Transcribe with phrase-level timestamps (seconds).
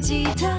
[0.00, 0.57] 吉他，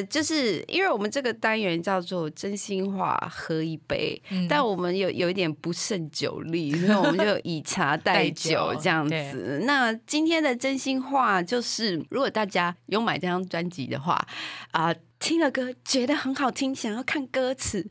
[0.00, 9.62] 那就是因为我们这个单元叫做“真心话喝一杯”，但我们有有一点不胜酒力，所以我们就以茶 代酒这样子。
[9.64, 14.26] 那今天的真心话就是，如果大家有买这张专辑的话，
[14.70, 17.86] 啊、听了歌觉得很好听，想要看歌词。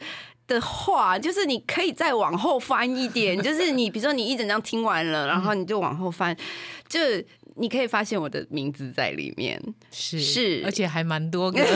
[0.47, 6.35] 的话，就是你可以再往后翻一点，就是你比如说你一整张听完了，然后你就往后翻，
[6.87, 6.99] 就
[7.59, 9.61] 你可以发现我的名字在里面。
[9.91, 10.61] 是是。
[10.65, 11.59] 而且还蛮多个。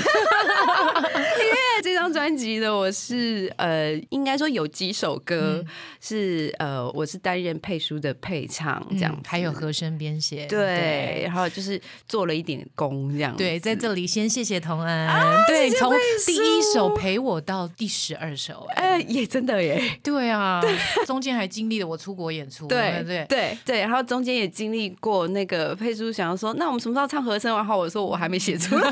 [1.83, 5.67] 这张专辑的我是呃，应该说有几首歌嗯。
[5.99, 13.35] 是、呃，我是担任配书的配唱这样、嗯还有和声编写，对，然后就是做了一点功这样。
[13.35, 15.91] 对，在这里先谢谢童恩，啊对，从
[16.25, 18.93] 第一首陪我到第十二首，哎。
[18.93, 20.61] 哎、也真的耶，对啊，
[21.07, 23.25] 中间还经历了我出国演出，对对对。
[23.27, 27.55] 对对，然后中间也经历过那个佩叔想要说，那我们什么时候唱和声？
[27.55, 28.91] 然后我说我还没写出来，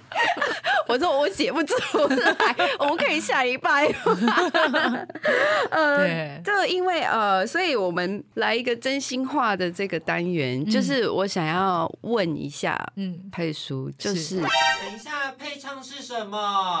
[0.88, 1.74] 我说我写不出
[2.08, 3.86] 来，我们可以下一拜。
[5.70, 14.46] 呃，对就因为呃，所以我们来一个真心话的这个单元，就是我想要问一下嗯，佩叔，就是是等
[14.94, 16.36] 一下，配唱是什么？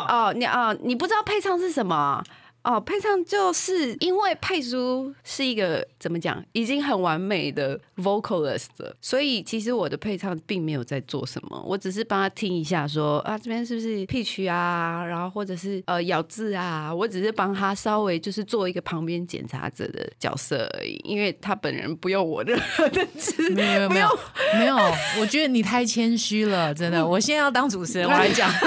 [0.08, 2.22] 哦，你哦，你不知道配唱是什么？
[2.64, 24.08] 哦，配唱就是因为佩叔是一个怎么讲，已经很完美的 vocalist，了所以其实我的配唱并没有在做什么，我只是帮他听一下说啊这边是不是 pitch 啊，然后或者是呃咬字啊，我只是帮他稍微就是做一个旁边检查者的角色而已，因为他本人不用我任何的 字没有没有
[24.54, 24.76] 没有，
[25.20, 27.06] 我觉得你太谦虚了，真的。
[27.06, 28.50] 我现在要当主持人，我来讲。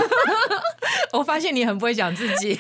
[1.14, 2.58] 我发现你很不会讲自己。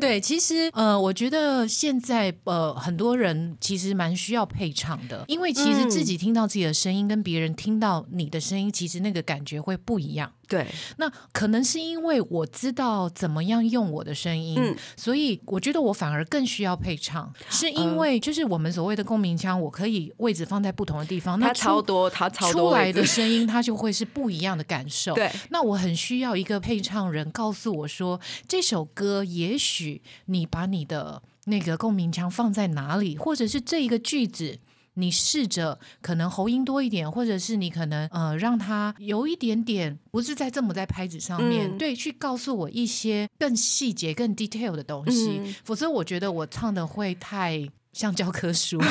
[0.00, 10.32] 对，其实呃，我觉得现在呃，很多人其实蛮需要配唱的，因为其实自己听到自己的声音，跟别人听到你的声音，其实那个感觉会不一样。
[10.48, 10.66] 对，
[10.96, 25.12] 那可能是因为我知道怎么样用我的声音，嗯所以我觉得我反而更需要配唱，是因为就是我们所谓的共鸣腔，我可以位置放在不同的地方，那超多，它超多出来的声音，它就会是不一样的感受。
[25.16, 34.58] 对，那我很需要一个配唱人告诉我说，这首歌也许你把你的那个共鸣腔放在哪里，或者是这一个句子。
[34.98, 48.78] 你试着可能喉音多一点，或者是你可能呃让他有一点点不是在这么在拍子上面，嗯对，去告诉我一些更细节、更 detail 的东西，嗯否则我觉得我唱的会太像教科书。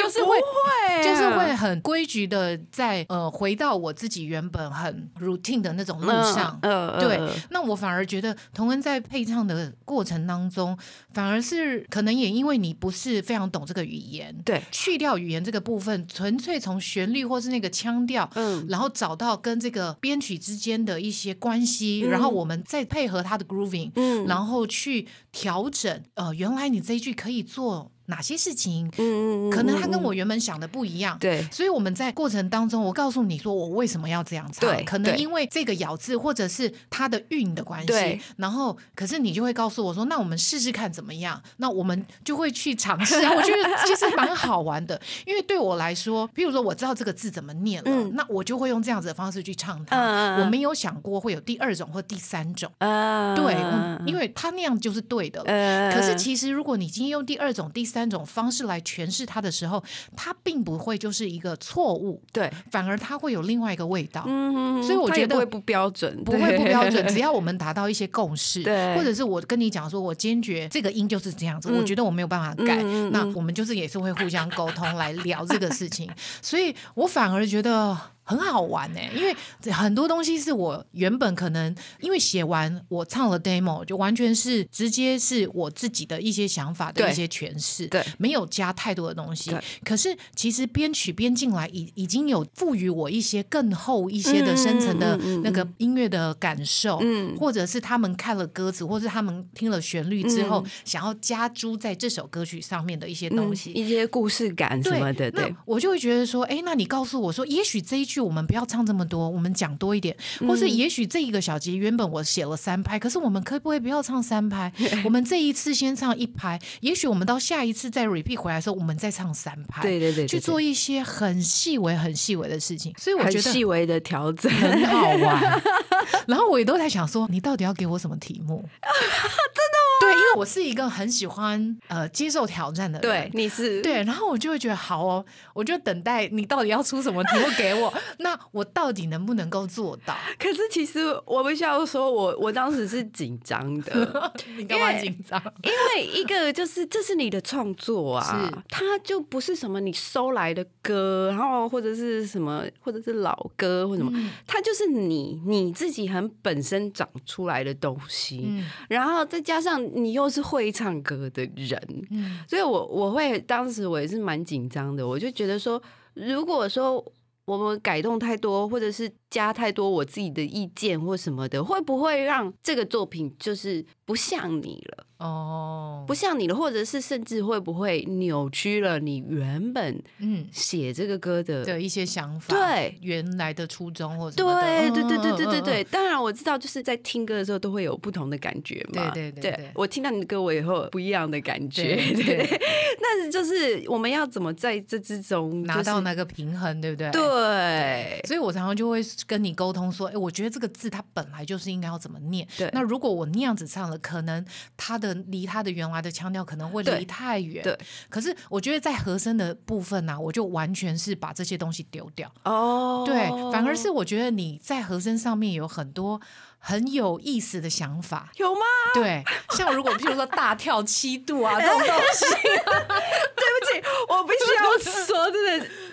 [0.00, 6.58] 就是会会就是会很规矩的在呃回到我自己原本很 routine 的那种路上。
[6.62, 10.76] 呃对，那我反而觉得童恩在配唱的过程当中，
[11.12, 26.02] 反而是可能也因为你不是非常懂这个语言，对去掉语言这个部分，纯粹从旋律或是那个腔调，嗯然后找到跟这个编曲之间的一些关系，然后我们再配合他的 grooving，嗯然后去调整。
[26.14, 28.90] 呃，原来你这一句可以做哪些事情？
[28.98, 31.16] 嗯可能他跟我原本想的不一样。
[31.18, 41.40] 对所以我们在过程当中，我告诉你说我为什么要这样唱，对可能因为这个咬字或者是它的韵的关对系，然后可是你就会告诉我说，那我们试试看怎么样？
[41.58, 43.32] 那我们就会去尝试啊。
[43.36, 49.96] 我觉得其实蛮好玩的，因为对我来说，譬如说我知道这个字怎么念了，嗯那我就会用这样子的方式去唱它。
[49.96, 55.46] 嗯嗯嗯我没有想过会有第二种或第三种，啊对，嗯因为他那样就是对的了。
[55.50, 59.82] 呃可是其实，如果你今天用第二种、第三种方式来诠释它的时候，
[60.16, 64.22] 它并不会就是一个错误，对，反而它会有另外一个味道。
[64.26, 68.96] 嗯所以我觉得不会不标准，不会不标准，只要我们达到一些共识，对。
[68.96, 73.08] 或者是我跟你讲说，我坚决这个音就是这样子，我觉得我没有办法改，嗯嗯。
[73.08, 76.08] 嗯那我们就是也是会互相沟通来聊这个事情，
[76.40, 77.96] 所以我反而觉得
[78.28, 79.34] 很好玩哎、因为
[79.72, 88.04] 很多东西是我原本可能因为写完我唱了 demo，就完全是直接是我自己的一些想法的一些诠释，对。
[88.18, 89.50] 没有加太多的东西。
[89.50, 89.60] 对。
[89.82, 97.34] 可是其实编曲编进来已已经有赋予我一些更厚一些的深层的那个音乐的感受，嗯。
[97.38, 100.70] 或者是他们看了歌词，或是他们听了旋律之后，嗯。
[100.84, 103.72] 想要加诸在这首歌曲上面的一些东西。
[103.72, 110.16] 一些故事感什么的，对那，我就会觉得说，哎，那你告诉我说，也许这一句我们不要唱这么多，我们讲多一点，
[110.46, 114.72] 或是也许这一个小节原本我写了三拍，可是我们可不可以不要唱三拍？
[115.04, 122.92] 我们这一次先唱一拍，也许我们到下一次再 repeat 回来的时候，我们再唱三拍，对对对对去做一些很细微、很细微的事情。
[122.98, 124.50] 所以我觉得细微的调整。
[124.52, 125.62] 很好玩。
[126.26, 128.56] 然后我也都在想说，你到底要给我什么题目？
[128.58, 129.67] 真的吗？
[130.12, 133.02] 对，因为我是一个很喜欢呃接受挑战的人。
[133.02, 135.24] 对，你是对，然后我就会觉得好哦，
[135.54, 140.16] 我就等待你到底要出什么题目给我， 那我到底能不能够做到？
[140.38, 145.40] 可是其实我必须要说我，我当时是紧张的， 你干嘛紧张？
[145.62, 162.38] 因为一个就是这是你的创作啊，它就不是什么你收来的歌，然后或者是什么，或者是老歌或什么，嗯它就是你你自己很本身长出来的东西，嗯然后再加上你又是会唱歌的人，嗯。
[162.48, 165.82] 所以我我会当时我也是蛮紧张的，我就觉得说，
[166.14, 167.04] 如果说
[167.44, 175.04] 我们改动太多，或者是加太多我自己的意见或什么的，会不会让这个作品就是不像你了？
[175.18, 181.64] 哦，不像你了，或者是甚至会不会扭曲了你原本嗯写这个歌的？
[181.64, 189.10] 的一些想法，对原来的初衷或什么的，对对对对嗯对对对，嗯嗯当然我知道，就是在听歌的时候都会有不同的感觉嘛。
[189.10, 191.96] 对对对对我听到你的歌，我也会有不一样的感觉。
[192.14, 192.60] 对对对
[193.02, 197.10] 但是就是我们要怎么在这之中拿到那个平衡，对不对？
[197.10, 202.46] 对所以我常常就会跟你沟通说，哎，我觉得这个字它本来就是应该要怎么念。
[202.56, 204.44] 对那如果我那样子唱了，可能
[204.76, 207.62] 它的离它的原来的腔调可能会对离太远。
[207.62, 207.78] 对。
[208.08, 212.32] 可是我觉得在和声的部分呢、我就完全是把这些东西丢掉。
[212.44, 216.20] 哦，对，反而是我觉得你在和声上面有很多
[216.58, 218.30] 很有意思的想法。
[218.36, 218.60] 有吗？
[218.94, 219.24] 对，
[219.56, 224.62] 像如果譬如说大跳七度啊 这种东西，对不起，我必须要
[225.06, 225.07] 说，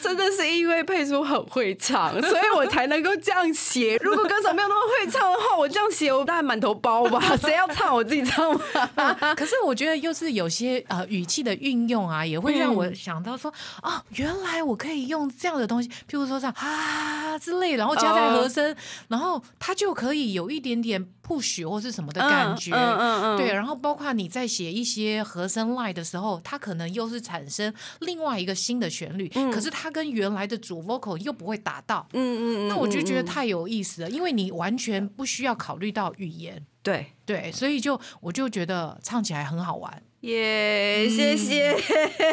[0.05, 3.97] 真的是因为佩叔很会唱， 所以我才能够这样写。
[4.03, 7.19] 如果歌手没有那么会唱的话，我这样写，我大概满头包吧。
[7.37, 9.33] 谁要唱我自己唱吧。
[9.35, 18.75] 可是我觉得又是有些呃语气的运用啊，也会让我嗯想到说，哦，原来我可以用这样的东西，譬如说像啊之类，然后加在和声，
[19.07, 22.71] 然后它就可以有一点点 push 或是什么的感觉。
[22.71, 32.05] 嗯嗯嗯对，然后包括你在写一些和声 line 的时候，它可能又是产生另外一个新的旋律，可是它跟原来的主 vocal 又不会打到。
[32.11, 37.05] 嗯嗯嗯，那我就觉得太有意思了，因为你完全不需要考虑到语言，对。
[37.25, 40.03] 对，所以就我就觉得唱起来很好玩。
[40.21, 41.75] 耶、谢谢。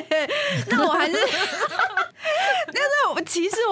[0.69, 1.17] 那我还是，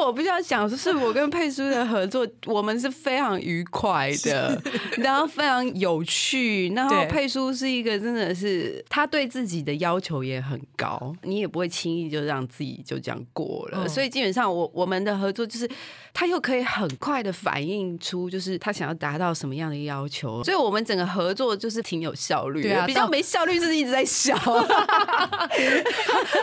[0.01, 4.61] 我必须要讲，就是我跟佩叔的合作，我们是非常愉快的，
[4.99, 6.69] 然后非常有趣。
[6.75, 13.85] 然后佩叔是一个真的是，他对自己的要求也很高，你也不会轻易就让自己就这样过了。
[13.85, 15.69] 嗯所以基本上我我们的合作就是，
[16.13, 22.69] 他又可以很快的反映出就是他想要达到什么样的要求，所以我们整个合作就是挺有效率的。
[22.69, 24.37] 对啊比较没效率就是一直在笑。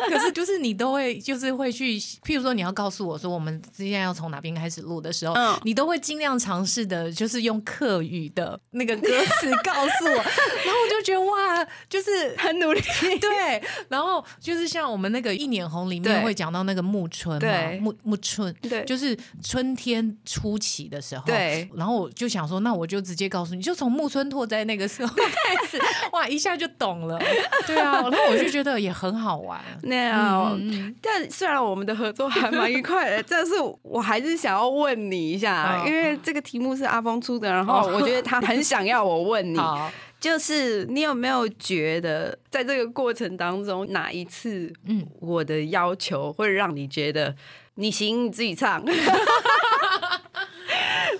[0.09, 5.57] 可是就是你都会就是会去，譬如说你要告诉我说我们之间要从哪边开始录的时候，嗯。
[5.63, 12.81] 你都会尽量尝试的，就是用客语的那个歌词告诉我， 然后我就觉得哇，就是很努力。
[13.19, 18.83] 对，然后就是像我们那个一年红里面对会讲到那个暮春嘛对，暮暮春，对。
[18.85, 21.69] 就是春天初期的时候，对。
[21.75, 25.77] 然后我就想说，那我就直接告诉你，就从木春拓哉那个时候 开始，
[26.11, 27.19] 哇，一下就懂了，
[27.65, 30.57] 对啊，然后我就觉得也很好玩，那
[31.01, 33.53] 但虽然我们的合作还蛮愉快的，但是
[33.83, 45.05] 我还是想要问你一下，嗯因为这个题目是阿峰出的，然后我觉得他很想要我问你， 好，就是你有没有觉得在这个过程当中哪一次，嗯。
[45.19, 47.35] 我的要求会让你觉得
[47.75, 48.83] 你行，你自己唱？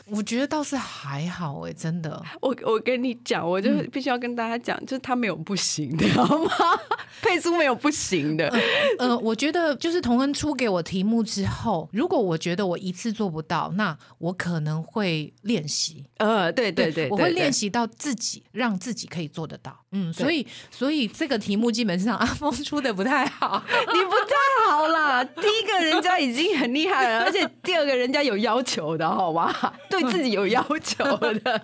[0.10, 6.52] 我觉得倒是还好哎、真的，我我跟你讲，我就嗯必须要跟大家讲，就是他没有不行的， 好吗？
[7.22, 8.48] 佩珠没有不行的，
[9.00, 16.06] 呃，我觉得就是童恩出给我题目之后，如果我觉得我一次做不到，那我可能会练习。
[16.18, 19.78] 呃，对对对，我会对练习到自己让自己可以做得到。
[19.92, 23.64] 嗯，所以所以这个题目基本上阿峰出的不太好。
[23.94, 25.24] 你不太好啦。
[25.24, 29.74] 第一个人家已经很厉害了，而且第二个人家有要求的，好吧？
[29.90, 31.62] 对自己有要求的，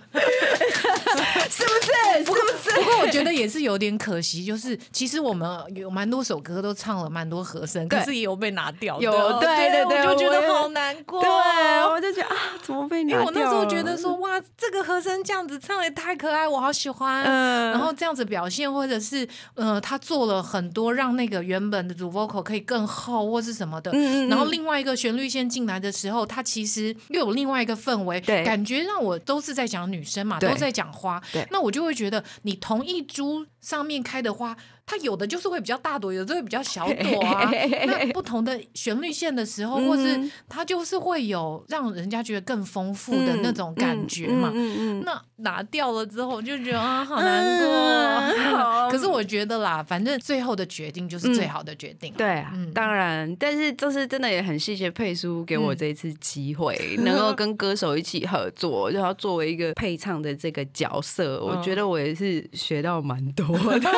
[1.50, 2.24] 是不是？
[2.24, 2.74] 是不是？
[2.76, 9.04] 不过我觉得也是有点可惜，就是其实我们有蛮多首歌都唱了蛮多和声，可是也有被拿掉的。
[9.04, 11.20] 有对对对我就觉得好难过。
[11.20, 13.24] 对，我就觉得啊，怎么被拿因为？
[13.24, 17.22] 我那时候觉得说， 哇，这个和声这样子唱也太可爱，我好喜欢。
[17.24, 23.90] 嗯然后这样子表现，或者是呃，他做了很多让那个原本的主 vocal 可以更厚，或是什么的。
[23.92, 31.46] 嗯嗯嗯然后另外一个旋律线进来的时候，它其实又有另外一个氛围，对感觉让我都是在讲女生嘛，都在讲花对。
[31.50, 37.50] 那我就会觉得，你同一株上面开的花，它有的就是会比较大朵，有的会比较小朵啊。
[37.86, 44.50] 那不同的旋律线的时候，或是嗯它就是会有让人家觉得更丰富的那种感觉嘛。
[44.54, 48.90] 嗯嗯嗯那拿掉了之后，我就觉得啊，好难过。
[48.90, 52.12] 可是我觉得啦，反正最后的决定就是最好的决定。
[52.16, 63.46] 对啊，嗯当然，但是就是真的也很谢谢佩叔给我这一次机会，能够跟歌手一起合作，然后作为一个配唱的这个角色， 我觉得我也是学到蛮多
[63.78, 63.90] 的，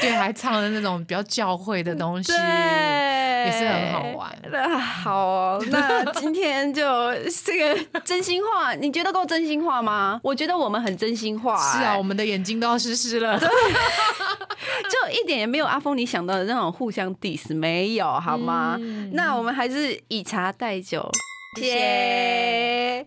[0.00, 4.36] 对，还唱了那种比较教会的东西，对，也是很好玩。
[4.50, 6.82] 那好哦，那今天就
[7.44, 10.20] 这个真心话，你觉得够真心话吗？
[10.22, 13.38] 我觉得我们很真心话、是啊，哎我们的眼睛都要湿湿了。
[13.38, 18.76] 就一点也没有阿峰你想到的那种互相 diss，没有好吗？
[18.80, 21.10] 嗯那我们还是以茶代酒，
[21.56, 23.06] 谢谢。